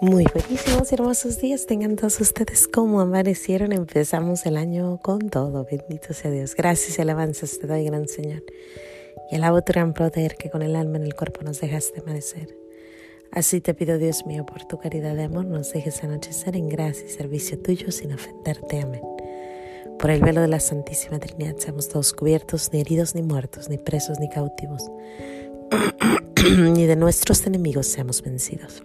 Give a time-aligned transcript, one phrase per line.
[0.00, 3.72] Muy buenísimos y hermosos días tengan todos ustedes como amanecieron.
[3.72, 5.66] Empezamos el año con todo.
[5.68, 6.54] Bendito sea Dios.
[6.54, 8.44] Gracias y alabanzas te doy, gran Señor.
[9.28, 12.56] Y alabo tu gran poder que con el alma en el cuerpo nos dejaste amanecer.
[13.32, 17.04] Así te pido, Dios mío, por tu caridad de amor, nos dejes anochecer en gracia
[17.04, 18.80] y servicio tuyo sin ofenderte.
[18.80, 19.02] Amén.
[19.98, 23.78] Por el velo de la Santísima Trinidad seamos todos cubiertos, ni heridos, ni muertos, ni
[23.78, 24.88] presos, ni cautivos,
[26.56, 28.84] ni de nuestros enemigos seamos vencidos.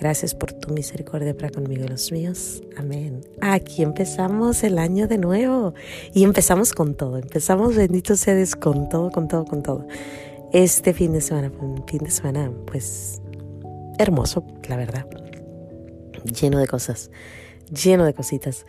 [0.00, 2.62] Gracias por tu misericordia para conmigo y los míos.
[2.76, 3.20] Amén.
[3.40, 5.74] Aquí empezamos el año de nuevo
[6.14, 7.18] y empezamos con todo.
[7.18, 9.86] Empezamos, bendito sea Dios, con todo, con todo, con todo.
[10.52, 13.20] Este fin de semana un fin de semana, pues,
[13.98, 15.04] hermoso, la verdad.
[16.40, 17.10] Lleno de cosas,
[17.70, 18.66] lleno de cositas.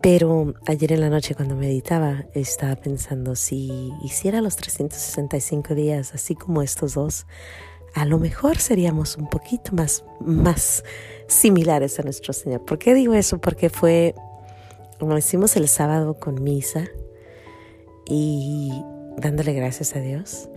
[0.00, 6.36] Pero ayer en la noche cuando meditaba estaba pensando si hiciera los 365 días así
[6.36, 7.26] como estos dos,
[7.94, 10.84] a lo mejor seríamos un poquito más, más
[11.26, 12.64] similares a nuestro Señor.
[12.64, 13.38] ¿Por qué digo eso?
[13.38, 14.14] Porque fue,
[14.98, 16.86] como hicimos el sábado con misa
[18.06, 18.72] y
[19.16, 20.48] dándole gracias a Dios.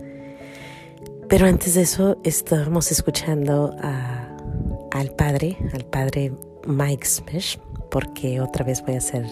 [1.28, 3.74] Pero antes de eso estábamos escuchando
[4.92, 6.32] al padre, al padre
[6.66, 7.58] Mike Smith,
[7.90, 9.26] porque otra vez voy a hacer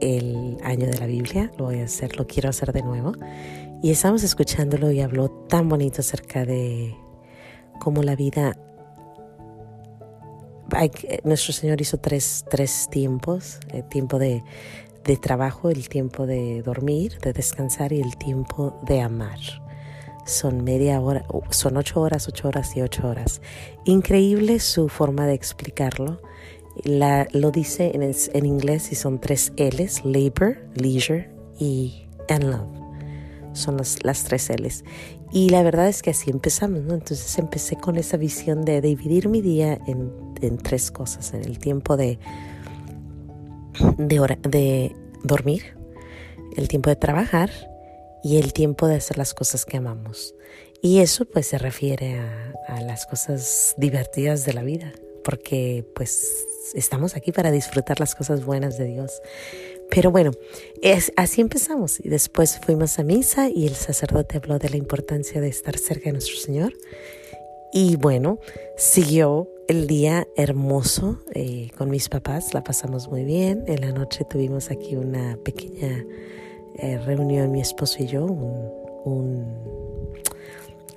[0.00, 3.12] el año de la Biblia, lo voy a hacer, lo quiero hacer de nuevo.
[3.82, 6.94] Y estábamos escuchándolo y habló tan bonito acerca de
[7.80, 8.56] como la vida...
[11.24, 14.44] nuestro Señor hizo tres, tres tiempos, el tiempo de,
[15.02, 19.40] de trabajo, el tiempo de dormir, de descansar y el tiempo de amar
[20.30, 23.42] son media hora, son ocho horas, ocho horas y ocho horas.
[23.84, 26.20] Increíble su forma de explicarlo.
[26.84, 32.79] La, lo dice en, en, inglés y son tres L's, labor, leisure y and love.
[33.52, 34.84] Son las, tres L's.
[35.32, 36.94] Y la verdad es que así empezamos, ¿no?
[36.94, 41.96] Entonces empecé con esa visión de dividir mi día en, tres cosas, en el tiempo
[41.96, 42.18] de,
[43.98, 45.76] de, dormir,
[46.56, 47.50] el tiempo de trabajar
[48.22, 50.34] y el tiempo de hacer las cosas que amamos.
[50.82, 52.18] Y eso pues se refiere
[52.68, 54.92] a las cosas divertidas de la vida,
[55.24, 56.26] porque pues
[56.74, 59.20] estamos aquí para disfrutar las cosas buenas de Dios.
[59.90, 60.30] Pero bueno,
[60.82, 65.40] es, así empezamos y después fuimos a misa y el sacerdote habló de la importancia
[65.40, 66.72] de estar cerca de nuestro Señor.
[67.72, 68.38] Y bueno,
[68.76, 73.64] siguió el día hermoso eh, con mis papás, la pasamos muy bien.
[73.66, 76.04] En la noche tuvimos aquí una pequeña
[76.76, 79.46] eh, reunión, mi esposo y yo, un,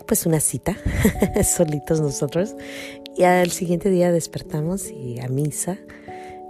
[0.08, 0.78] pues una cita,
[1.44, 2.56] solitos nosotros.
[3.16, 5.78] Y al siguiente día despertamos y a misa.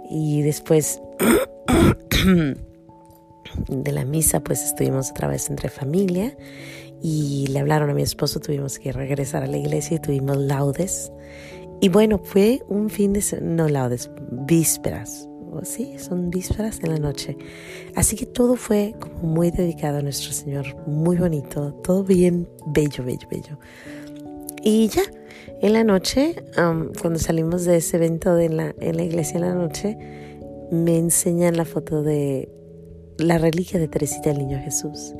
[0.08, 1.00] Y después
[3.68, 6.36] de la misa, pues estuvimos otra vez entre familia
[7.02, 11.12] y le hablaron a mi esposo, tuvimos que regresar a la iglesia y tuvimos laudes.
[11.80, 15.28] Y bueno, fue un fin de no laudes, vísperas,
[15.62, 17.36] sí, son vísperas en la noche.
[17.94, 23.04] Así que todo fue como muy dedicado a nuestro Señor, muy bonito, todo bien bello,
[23.04, 23.58] bello, bello.
[24.62, 25.02] Y ya,
[25.60, 26.34] en la noche,
[27.00, 29.96] cuando salimos de ese evento de la, en la iglesia en la noche,
[30.74, 32.50] me enseñan la foto de
[33.18, 35.14] la reliquia de Teresita del Niño Jesús.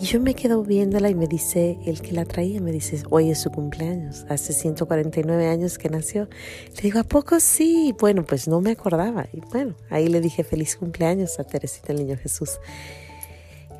[0.00, 3.30] Y yo me quedo viéndola y me dice, el que la traía, me dice, hoy
[3.30, 6.28] es su cumpleaños, hace 149 años que nació.
[6.76, 7.94] Le digo, ¿a poco sí?
[7.98, 9.26] Bueno, pues no me acordaba.
[9.32, 12.58] Y bueno, ahí le dije feliz cumpleaños a Teresita del Niño Jesús.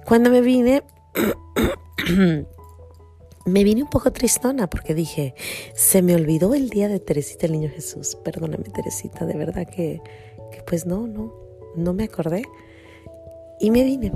[0.04, 0.82] Cuando me vine,
[3.46, 5.34] me vine un poco tristona porque dije,
[5.74, 8.16] se me olvidó el día de Teresita el Niño Jesús.
[8.22, 10.00] Perdóname, Teresita, de verdad que
[10.66, 11.32] pues no, no,
[11.76, 12.42] no me acordé.
[13.60, 14.12] Y me vine.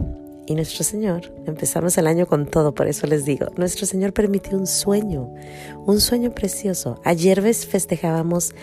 [0.47, 4.57] Y nuestro Señor, empezamos el año con todo, por eso les digo, nuestro Señor permitió
[4.57, 5.35] un sueño,
[5.87, 7.01] un sueño precioso.
[7.05, 8.55] Ayer festejábamos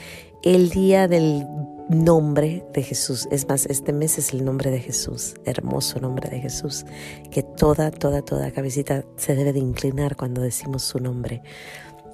[0.44, 1.46] el día del
[1.90, 3.28] nombre de Jesús.
[3.32, 6.86] Es más, este mes es el nombre de Jesús, hermoso nombre de Jesús,
[7.32, 11.42] que toda, toda, toda cabecita se debe de inclinar cuando decimos su nombre.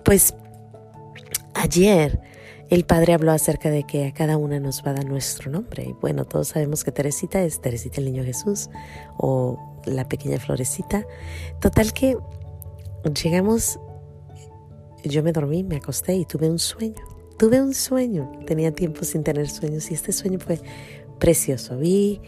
[0.04, 0.34] Pues
[1.54, 2.20] ayer
[2.70, 5.86] el padre habló acerca de que a cada una nos va a dar nuestro nombre.
[5.90, 8.70] Y bueno, todos sabemos que Teresita es Teresita el Niño Jesús
[9.18, 11.06] o la pequeña florecita.
[11.60, 12.16] Total que
[13.24, 13.80] llegamos,
[15.04, 17.04] yo me dormí, me acosté y tuve un sueño.
[17.40, 18.32] Tuve un sueño.
[18.46, 20.60] Tenía tiempo sin tener sueños y este sueño fue
[21.18, 21.78] precioso.
[21.78, 22.22] Vi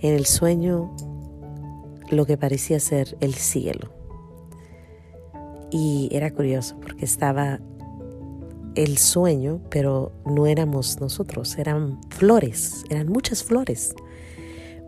[0.00, 0.94] en el sueño
[2.10, 3.92] lo que parecía ser el cielo.
[5.70, 7.60] Y era curioso porque estaba
[8.76, 13.94] el sueño, pero no éramos nosotros, eran flores, eran muchas flores.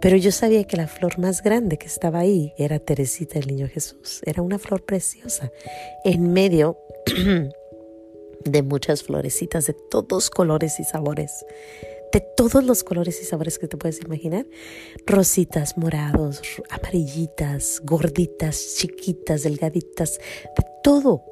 [0.00, 3.68] Pero yo sabía que la flor más grande que estaba ahí era Teresita, el niño
[3.68, 4.20] Jesús.
[4.24, 5.50] Era una flor preciosa
[6.04, 6.78] en medio
[8.44, 11.44] de muchas florecitas de todos colores y sabores.
[12.12, 14.46] De todos los colores y sabores que te puedes imaginar.
[15.04, 20.18] Rositas, morados, amarillitas, gorditas, chiquitas, delgaditas,
[20.56, 21.24] de todo.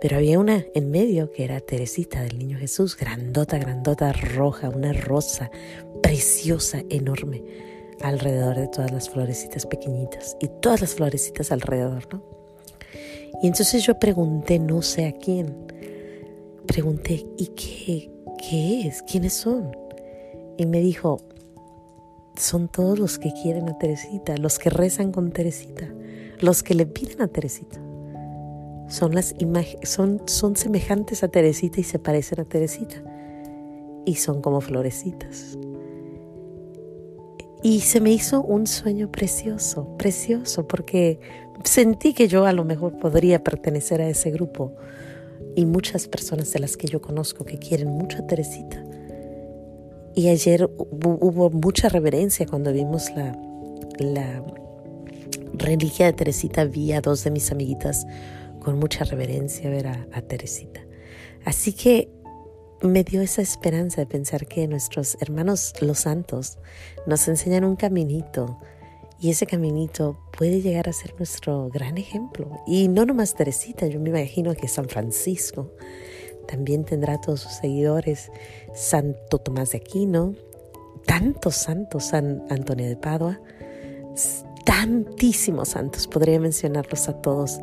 [0.00, 4.92] Pero había una en medio que era Teresita del Niño Jesús, grandota, grandota, roja, una
[4.92, 5.50] rosa,
[6.02, 7.42] preciosa, enorme
[8.00, 12.22] alrededor de todas las florecitas pequeñitas y todas las florecitas alrededor, ¿no?
[13.42, 15.54] Y entonces yo pregunté, no sé a quién,
[16.66, 19.02] pregunté, ¿y qué, qué es?
[19.02, 19.76] ¿Quiénes son?
[20.56, 21.20] Y me dijo,
[22.36, 25.88] son todos los que quieren a Teresita, los que rezan con Teresita,
[26.40, 27.80] los que le piden a Teresita.
[28.88, 29.34] Son, las
[29.82, 32.96] son, son semejantes a Teresita y se parecen a Teresita.
[34.06, 35.58] Y son como florecitas.
[37.62, 41.18] Y se me hizo un sueño precioso, precioso, porque
[41.64, 44.74] sentí que yo a lo mejor podría pertenecer a ese grupo
[45.56, 48.84] y muchas personas de las que yo conozco que quieren mucho a Teresita.
[50.14, 53.36] Y ayer hubo mucha reverencia cuando vimos la,
[53.98, 54.42] la
[55.52, 56.64] reliquia de Teresita.
[56.64, 58.06] Vi a dos de mis amiguitas
[58.68, 60.84] con mucha reverencia ver a, a Teresita.
[61.46, 62.10] Así que
[62.82, 66.58] me dio esa esperanza de pensar que nuestros hermanos los santos
[67.06, 68.58] nos enseñan un caminito
[69.18, 72.62] y ese caminito puede llegar a ser nuestro gran ejemplo.
[72.66, 75.72] Y no nomás Teresita, yo me imagino que San Francisco
[76.46, 78.30] también tendrá todos sus seguidores,
[78.74, 80.34] Santo Tomás de Aquino,
[81.06, 83.40] tantos santos, San Antonio de Padua,
[84.68, 87.58] tantísimos santos, podría mencionarlos a todos.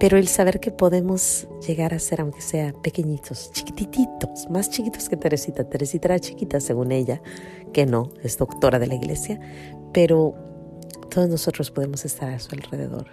[0.00, 5.16] Pero el saber que podemos llegar a ser, aunque sea pequeñitos, chiquititos, más chiquitos que
[5.18, 5.68] Teresita.
[5.68, 7.20] Teresita era chiquita, según ella,
[7.74, 9.38] que no, es doctora de la iglesia,
[9.92, 10.34] pero
[11.10, 13.08] todos nosotros podemos estar a su alrededor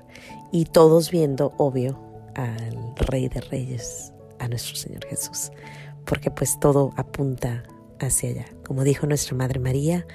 [0.52, 2.00] y todos viendo, obvio,
[2.36, 5.52] al Rey de Reyes, a nuestro Señor Jesús,
[6.06, 7.64] porque pues todo apunta
[8.00, 8.46] hacia allá.
[8.66, 10.06] Como dijo nuestra Madre María,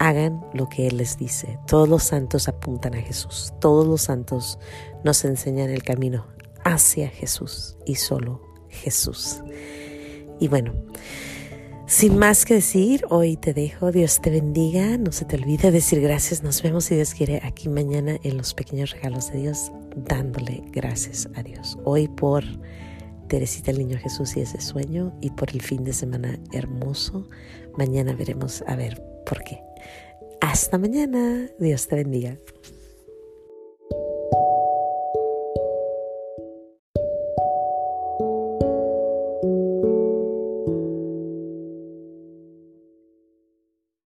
[0.00, 1.58] hagan lo que Él les dice.
[1.66, 3.52] Todos los santos apuntan a Jesús.
[3.60, 4.58] Todos los santos
[5.04, 6.26] nos enseñan el camino
[6.64, 9.42] hacia Jesús y solo Jesús.
[10.40, 10.72] Y bueno,
[11.86, 13.92] sin más que decir, hoy te dejo.
[13.92, 14.96] Dios te bendiga.
[14.96, 16.42] No se te olvide decir gracias.
[16.42, 21.28] Nos vemos si Dios quiere aquí mañana en los pequeños regalos de Dios, dándole gracias
[21.34, 21.78] a Dios.
[21.84, 22.42] Hoy por
[23.28, 27.28] Teresita el Niño Jesús y ese sueño y por el fin de semana hermoso.
[27.76, 29.62] Mañana veremos a ver por qué.
[30.40, 31.48] Hasta mañana.
[31.58, 32.36] Dios te bendiga.